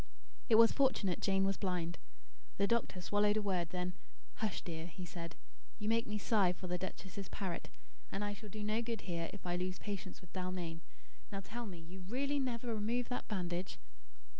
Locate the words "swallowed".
3.01-3.37